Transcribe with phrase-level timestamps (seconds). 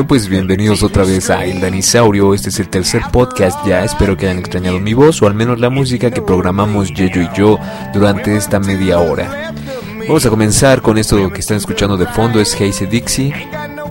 [0.00, 2.32] Bueno, pues bienvenidos otra vez a El Danisaurio.
[2.32, 3.84] Este es el tercer podcast ya.
[3.84, 7.28] Espero que hayan extrañado mi voz o al menos la música que programamos Yeyo y
[7.36, 7.58] yo
[7.92, 9.52] durante esta media hora.
[10.08, 13.34] Vamos a comenzar con esto que están escuchando de fondo, es Hazy Dixie,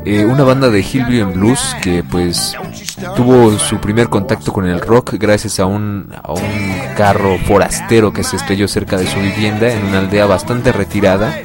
[0.04, 2.56] eh, una banda de Hillbilly Blues que pues
[3.16, 8.24] tuvo su primer contacto con el rock gracias a un, a un carro forastero que
[8.24, 11.38] se estrelló cerca de su vivienda en una aldea bastante retirada,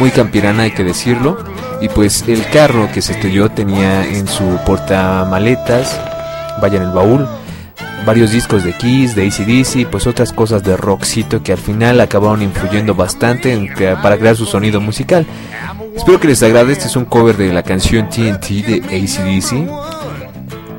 [0.00, 1.51] muy campirana hay que decirlo,
[1.82, 6.00] y pues el carro que se estrelló tenía en su portamaletas,
[6.60, 7.26] vaya en el baúl,
[8.06, 12.40] varios discos de Kiss, de ACDC, pues otras cosas de rockcito que al final acabaron
[12.40, 15.26] influyendo bastante en para crear su sonido musical.
[15.96, 19.68] Espero que les agrade, este es un cover de la canción TNT de ACDC.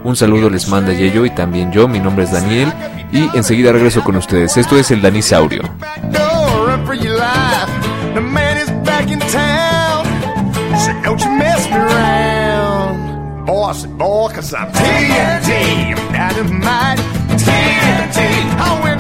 [0.06, 2.72] Un saludo les manda Yeyo y también yo, mi nombre es Daniel
[3.12, 4.56] y enseguida regreso con ustedes.
[4.56, 5.64] Esto es el Danisaurio.
[10.78, 13.46] Said, don't you mess me around.
[13.46, 15.98] Boy, I said, boy, cause I'm TNT.
[15.98, 17.00] I'm dynamite.
[17.44, 18.20] TNT.
[18.58, 18.93] I win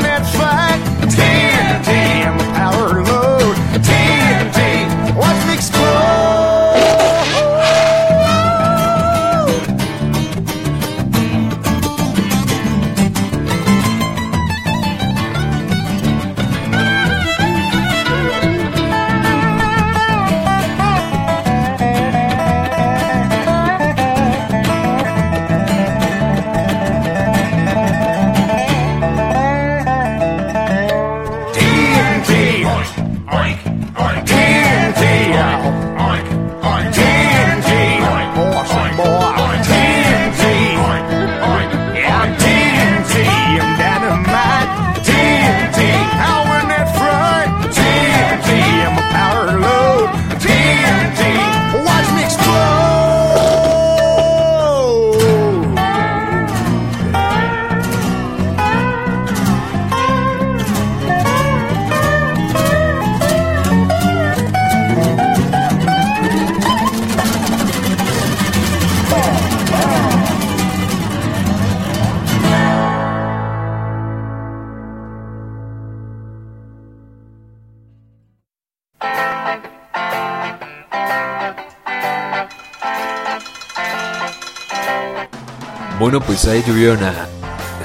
[86.13, 87.27] Bueno, pues ahí tuvieron a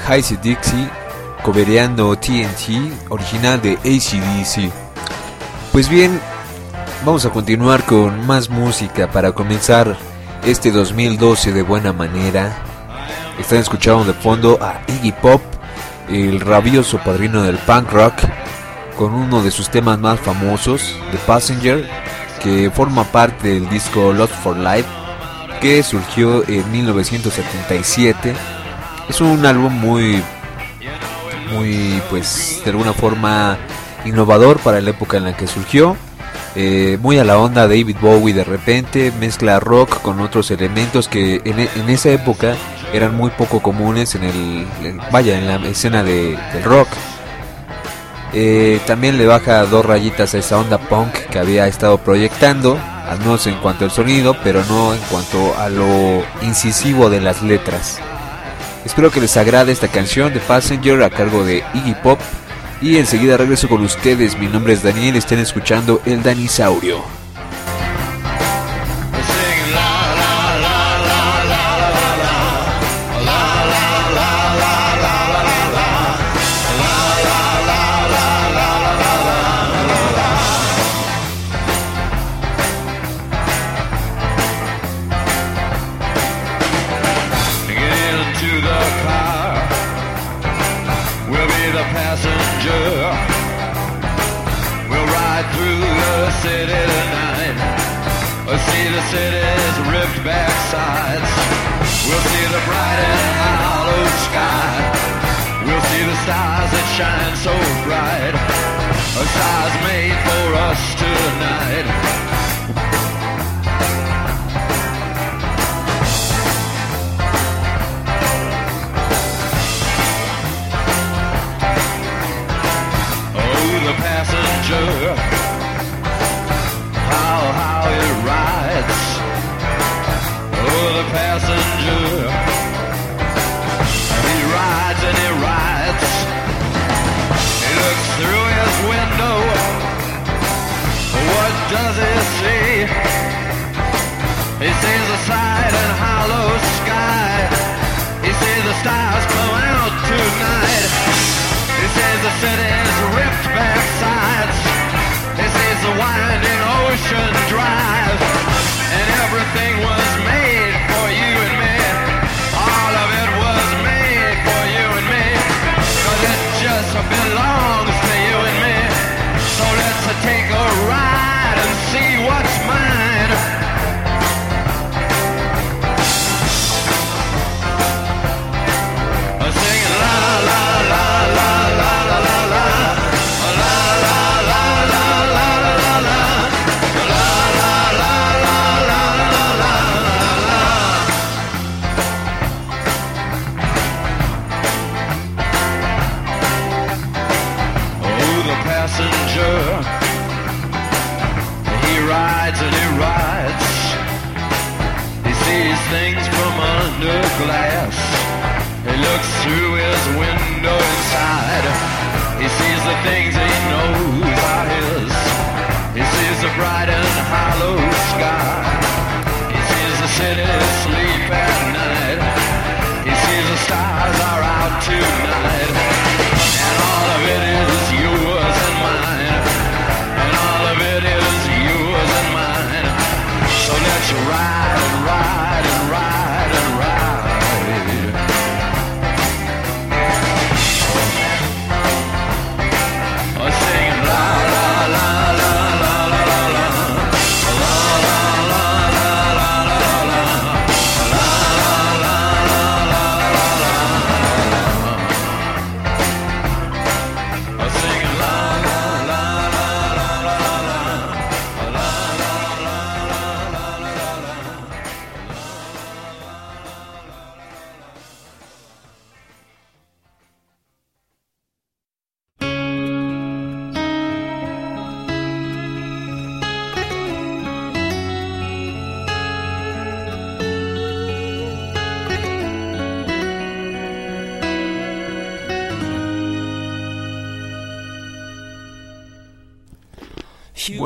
[0.07, 0.87] Hazy Dixie
[1.41, 4.71] cobereando TNT, original de ACDC.
[5.71, 6.21] Pues bien,
[7.03, 9.97] vamos a continuar con más música para comenzar
[10.45, 12.55] este 2012 de buena manera.
[13.39, 15.41] Están escuchando de fondo a Iggy Pop,
[16.07, 18.13] el rabioso padrino del punk rock,
[18.95, 21.89] con uno de sus temas más famosos, The Passenger,
[22.43, 24.98] que forma parte del disco Lost for Life
[25.59, 28.33] que surgió en 1977.
[29.09, 30.21] Es un álbum muy,
[31.53, 33.57] muy, pues, de alguna forma
[34.05, 35.97] innovador para la época en la que surgió.
[36.55, 41.41] Eh, muy a la onda David Bowie de repente, mezcla rock con otros elementos que
[41.45, 42.55] en, e- esa época
[42.91, 44.67] eran muy poco comunes en el,
[45.11, 46.87] vaya, en la escena de, del rock.
[48.33, 52.77] Eh, también le baja dos rayitas a esa onda punk que había estado proyectando,
[53.09, 57.41] al menos en cuanto al sonido, pero no en cuanto a lo incisivo de las
[57.41, 57.99] letras.
[58.85, 62.19] Espero que les agrade esta canción de Passenger a cargo de Iggy Pop.
[62.81, 64.37] Y enseguida regreso con ustedes.
[64.37, 65.15] Mi nombre es Daniel.
[65.15, 67.18] Estén escuchando El Danisaurio.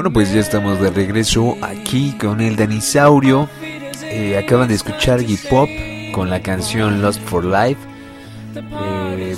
[0.03, 3.47] Bueno, pues ya estamos de regreso aquí con el Danisaurio.
[4.03, 5.69] Eh, acaban de escuchar Hip Hop
[6.11, 7.79] con la canción Lost for Life.
[8.53, 9.37] Eh,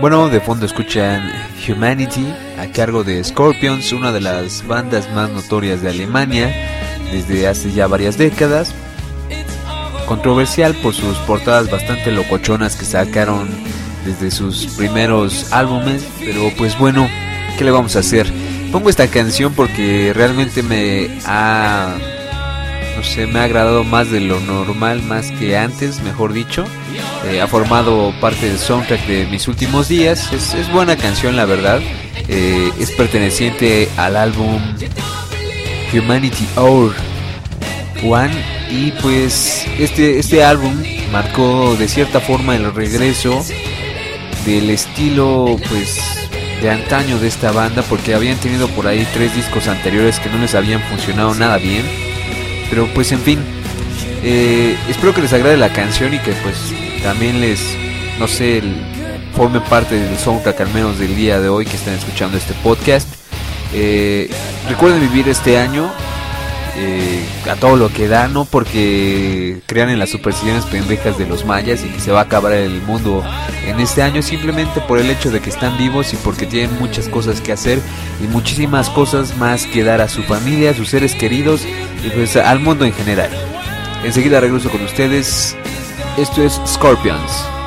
[0.00, 1.30] bueno, de fondo escuchan
[1.64, 2.26] Humanity
[2.58, 6.52] a cargo de Scorpions, una de las bandas más notorias de Alemania
[7.12, 8.74] desde hace ya varias décadas.
[10.06, 13.48] Controversial por sus portadas bastante locochonas que sacaron
[14.04, 17.08] desde sus primeros álbumes, pero pues bueno,
[17.56, 18.49] ¿qué le vamos a hacer?
[18.72, 21.96] Pongo esta canción porque realmente me ha
[23.00, 26.66] no sé, me ha agradado más de lo normal, más que antes, mejor dicho.
[27.24, 30.30] Eh, ha formado parte del soundtrack de mis últimos días.
[30.34, 31.80] Es, es buena canción, la verdad.
[32.28, 34.60] Eh, es perteneciente al álbum
[35.94, 36.94] Humanity Hour
[38.04, 38.34] One.
[38.70, 40.74] Y pues este, este álbum
[41.10, 43.42] marcó de cierta forma el regreso
[44.44, 46.19] del estilo pues
[46.62, 50.38] de antaño de esta banda porque habían tenido por ahí tres discos anteriores que no
[50.38, 51.84] les habían funcionado nada bien.
[52.68, 53.38] Pero pues en fin
[54.22, 56.56] eh, espero que les agrade la canción y que pues
[57.02, 57.60] también les
[58.18, 58.76] no sé el-
[59.34, 63.08] forme parte del soundtrack al menos del día de hoy que están escuchando este podcast.
[63.72, 64.28] Eh,
[64.68, 65.88] recuerden vivir este año
[66.76, 71.44] eh, a todo lo que da, no porque crean en las supersticiones pendejas de los
[71.44, 73.24] mayas y que se va a acabar el mundo
[73.66, 77.08] en este año, simplemente por el hecho de que están vivos y porque tienen muchas
[77.08, 77.80] cosas que hacer
[78.22, 81.62] y muchísimas cosas más que dar a su familia, a sus seres queridos
[82.04, 83.30] y pues al mundo en general.
[84.04, 85.56] Enseguida regreso con ustedes.
[86.16, 87.59] Esto es Scorpions.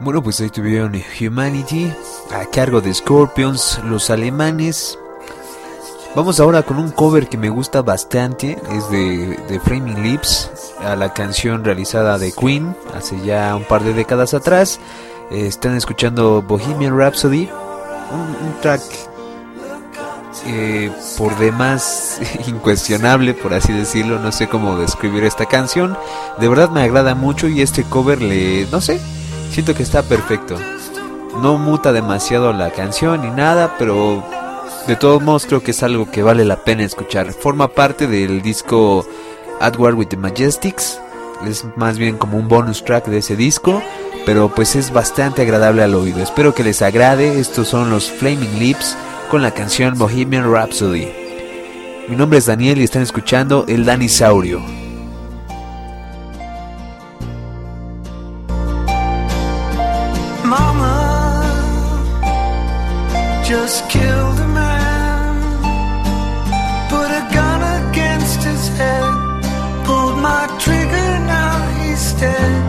[0.00, 1.92] Bueno, pues ahí tuvieron Humanity
[2.32, 4.98] a cargo de Scorpions, los alemanes.
[6.16, 10.96] Vamos ahora con un cover que me gusta bastante, es de, de Framing Lips, a
[10.96, 14.80] la canción realizada de Queen hace ya un par de décadas atrás.
[15.30, 17.50] Están escuchando Bohemian Rhapsody,
[18.10, 18.80] un, un track
[20.46, 24.18] eh, por demás incuestionable, por así decirlo.
[24.18, 25.96] No sé cómo describir esta canción.
[26.38, 28.98] De verdad me agrada mucho y este cover le, no sé,
[29.50, 30.56] siento que está perfecto.
[31.42, 34.24] No muta demasiado la canción ni nada, pero
[34.86, 37.32] de todos modos creo que es algo que vale la pena escuchar.
[37.32, 39.06] Forma parte del disco
[39.60, 41.00] At War with the Majestics.
[41.46, 43.82] Es más bien como un bonus track de ese disco,
[44.26, 46.22] pero pues es bastante agradable al oído.
[46.22, 47.40] Espero que les agrade.
[47.40, 48.96] Estos son los Flaming Lips
[49.30, 51.08] con la canción Bohemian Rhapsody.
[52.08, 54.79] Mi nombre es Daniel y están escuchando El Danisaurio.
[70.58, 72.59] Trigger, now he's dead.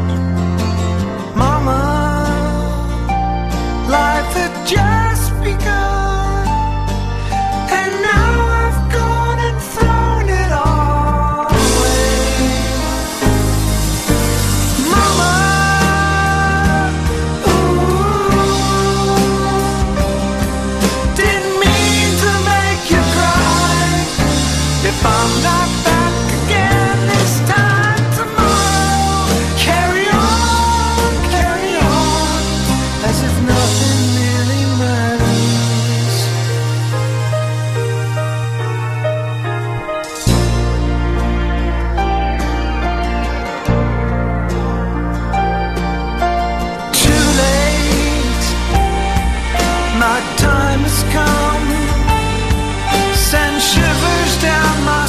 [50.83, 51.69] Has come.
[53.13, 55.05] Send shivers down my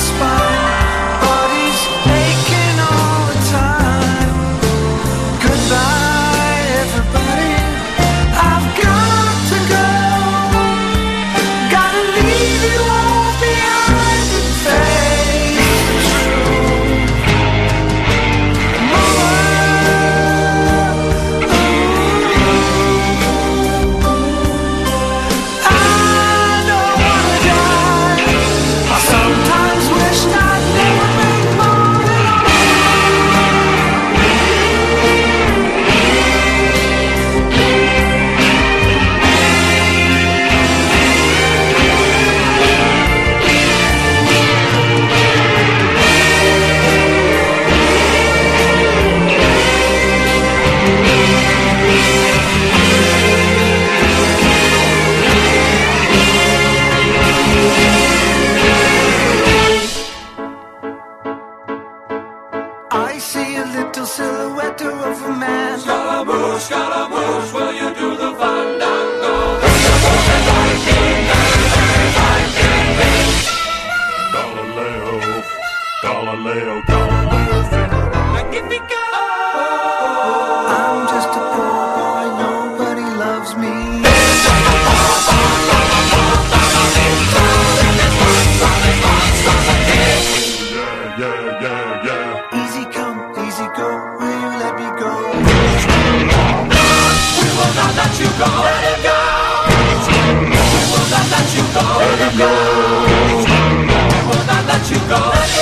[105.35, 105.62] Oh,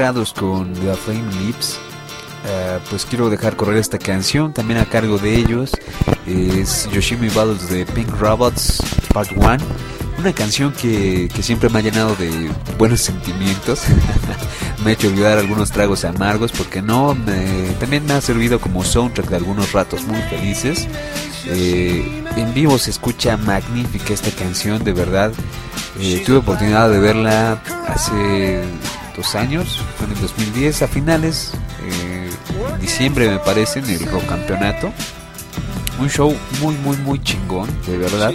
[0.00, 1.78] con The Flame Lips,
[2.46, 5.72] eh, pues quiero dejar correr esta canción también a cargo de ellos.
[6.26, 8.78] Es Yoshimi Battles de Pink Robots
[9.12, 9.58] Part 1.
[10.18, 13.82] Una canción que, que siempre me ha llenado de buenos sentimientos.
[14.84, 18.82] me ha hecho olvidar algunos tragos amargos, porque no, me- también me ha servido como
[18.82, 20.88] soundtrack de algunos ratos muy felices.
[21.46, 25.30] Eh, en vivo se escucha magnífica esta canción, de verdad.
[25.98, 28.62] Eh, tuve oportunidad de verla hace
[29.34, 31.52] años, en el 2010, a finales,
[31.86, 32.30] eh,
[32.80, 34.92] diciembre me parece, en el Rock Campeonato.
[35.98, 38.32] Un show muy, muy, muy chingón, de verdad.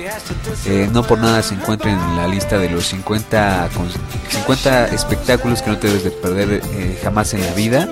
[0.67, 3.89] Eh, no por nada se encuentra en la lista de los 50, con-
[4.30, 7.88] 50 espectáculos que no te debes de perder eh, jamás en la vida.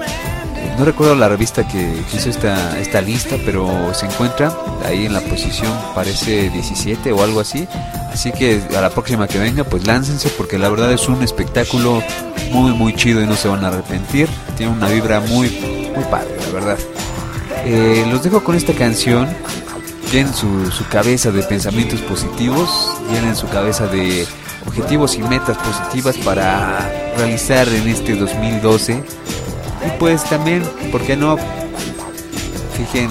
[0.78, 5.14] No recuerdo la revista que que hizo esta, esta lista, pero se encuentra ahí en
[5.14, 7.68] la posición, parece 17 o algo así.
[8.12, 12.04] Así que a la próxima que venga, pues láncense, porque la verdad es un espectáculo
[12.52, 14.30] muy, muy chido y no se van a arrepentir.
[14.56, 15.50] Tiene una vibra muy,
[15.96, 16.78] muy padre, la verdad.
[17.66, 19.28] Eh, los dejo con esta canción.
[20.12, 22.70] Llenen su, su cabeza de pensamientos positivos,
[23.12, 24.28] llenen su cabeza de
[24.68, 29.04] objetivos y metas positivas para realizar en este 2012.
[29.86, 31.38] Y pues también, ¿por qué no?
[32.76, 33.10] Fijen,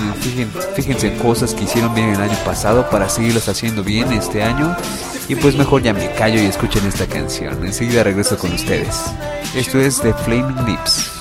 [0.74, 4.76] fíjense en cosas que hicieron bien el año pasado para seguirlas haciendo bien este año.
[5.28, 7.64] Y pues mejor ya me callo y escuchen esta canción.
[7.64, 9.04] Enseguida regreso con ustedes.
[9.54, 11.12] Esto es The Flaming Lips.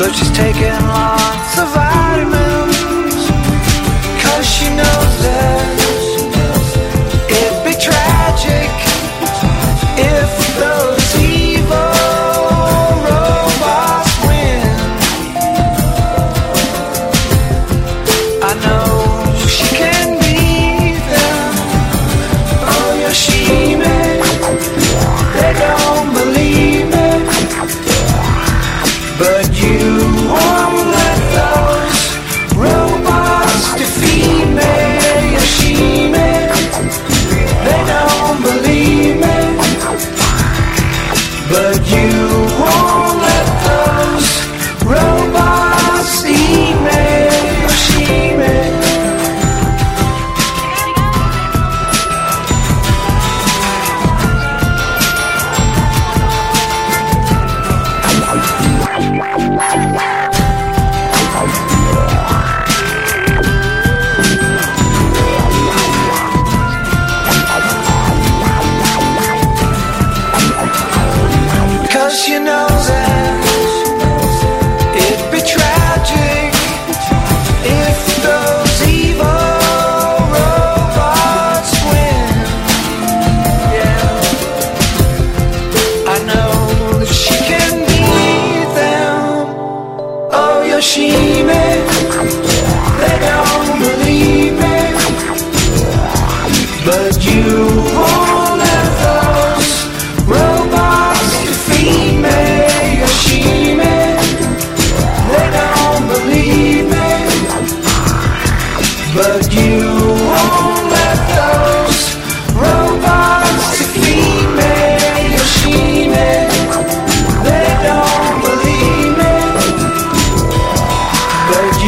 [0.00, 3.28] So she's taking lots of vitamins.
[4.22, 5.79] Cause she knows that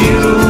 [0.03, 0.42] you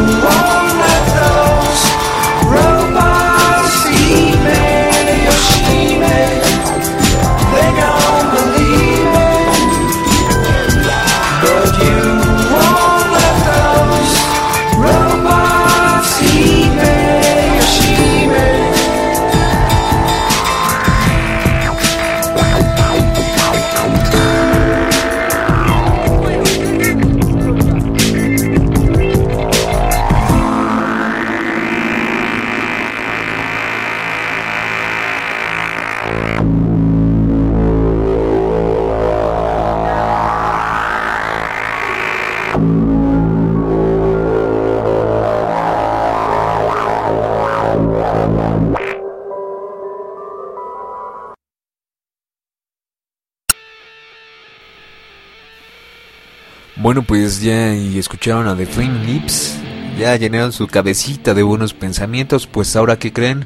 [56.83, 59.55] Bueno, pues ya escucharon a The Flame Lips.
[59.97, 62.45] Ya llenaron su cabecita de buenos pensamientos.
[62.45, 63.45] Pues ahora que creen,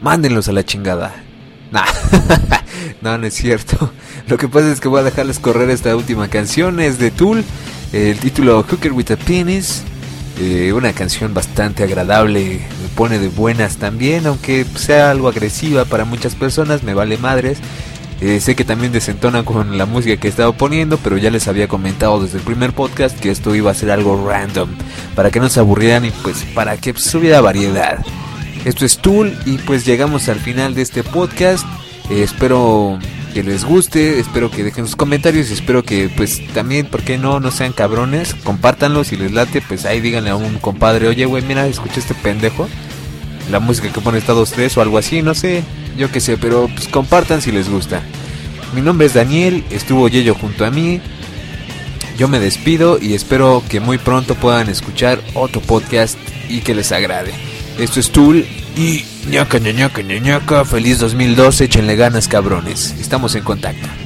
[0.00, 1.14] mándenlos a la chingada.
[1.70, 1.84] Nah,
[3.02, 3.92] No, no es cierto.
[4.26, 6.80] Lo que pasa es que voy a dejarles correr esta última canción.
[6.80, 7.44] Es de Tool.
[7.92, 9.82] El título Hooker with a Penis.
[10.40, 12.62] Eh, una canción bastante agradable.
[12.82, 14.26] Me pone de buenas también.
[14.26, 16.84] Aunque sea algo agresiva para muchas personas.
[16.84, 17.58] Me vale madres.
[18.24, 21.48] Eh, sé que también desentona con la música que he estado poniendo, pero ya les
[21.48, 24.70] había comentado desde el primer podcast que esto iba a ser algo random,
[25.16, 27.98] para que no se aburrieran y pues para que pues, hubiera variedad.
[28.64, 31.66] Esto es Tool y pues llegamos al final de este podcast.
[32.10, 32.96] Eh, espero
[33.34, 37.18] que les guste, espero que dejen sus comentarios y espero que pues también, ¿por qué
[37.18, 37.40] no?
[37.40, 41.42] No sean cabrones, compártanlo si les late, pues ahí díganle a un compadre, oye güey,
[41.42, 42.68] mira, escucha este pendejo.
[43.50, 45.62] La música que pone está 2-3 o algo así, no sé,
[45.96, 48.02] yo qué sé, pero pues compartan si les gusta.
[48.74, 51.00] Mi nombre es Daniel, estuvo Yello junto a mí.
[52.16, 56.16] Yo me despido y espero que muy pronto puedan escuchar otro podcast
[56.48, 57.32] y que les agrade.
[57.78, 62.94] Esto es Tool y ñaca ñañaca ñañaca, feliz 2012, échenle ganas cabrones.
[63.00, 64.01] Estamos en contacto.